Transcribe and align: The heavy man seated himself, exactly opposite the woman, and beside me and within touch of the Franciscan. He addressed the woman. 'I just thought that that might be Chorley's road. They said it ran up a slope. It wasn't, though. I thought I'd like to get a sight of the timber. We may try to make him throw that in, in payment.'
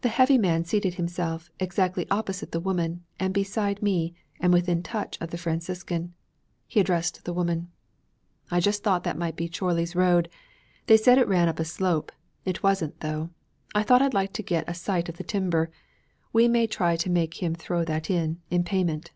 The 0.00 0.08
heavy 0.08 0.38
man 0.38 0.64
seated 0.64 0.94
himself, 0.94 1.50
exactly 1.60 2.06
opposite 2.10 2.50
the 2.50 2.60
woman, 2.64 3.04
and 3.20 3.34
beside 3.34 3.82
me 3.82 4.14
and 4.40 4.54
within 4.54 4.82
touch 4.82 5.18
of 5.20 5.28
the 5.32 5.36
Franciscan. 5.36 6.14
He 6.66 6.80
addressed 6.80 7.26
the 7.26 7.32
woman. 7.34 7.70
'I 8.50 8.60
just 8.60 8.82
thought 8.82 9.04
that 9.04 9.12
that 9.12 9.18
might 9.18 9.36
be 9.36 9.50
Chorley's 9.50 9.94
road. 9.94 10.30
They 10.86 10.96
said 10.96 11.18
it 11.18 11.28
ran 11.28 11.50
up 11.50 11.60
a 11.60 11.64
slope. 11.66 12.10
It 12.46 12.62
wasn't, 12.62 13.00
though. 13.00 13.28
I 13.74 13.82
thought 13.82 14.00
I'd 14.00 14.14
like 14.14 14.32
to 14.32 14.42
get 14.42 14.66
a 14.66 14.72
sight 14.72 15.10
of 15.10 15.18
the 15.18 15.22
timber. 15.24 15.70
We 16.32 16.48
may 16.48 16.66
try 16.66 16.96
to 16.96 17.10
make 17.10 17.42
him 17.42 17.54
throw 17.54 17.84
that 17.84 18.08
in, 18.08 18.40
in 18.50 18.64
payment.' 18.64 19.10